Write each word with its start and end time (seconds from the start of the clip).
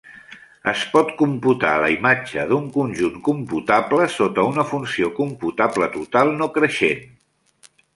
Es 0.69 0.85
pot 0.93 1.11
computar 1.19 1.73
la 1.83 1.91
imatge 1.97 2.47
d'un 2.53 2.65
conjunt 2.79 3.21
computable 3.29 4.11
sota 4.17 4.49
una 4.57 4.69
funció 4.75 5.15
computable 5.23 5.95
total 6.01 6.39
no 6.43 6.55
creixent. 6.61 7.11